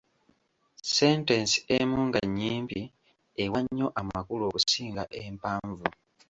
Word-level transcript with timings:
Sentensi 0.95 1.57
emu 1.77 1.97
nga 2.07 2.21
nnyimpi 2.27 2.81
ewa 3.43 3.59
nnyo 3.63 3.87
amakulu 4.01 4.43
okusinga 4.49 5.03
empanvu. 5.23 5.87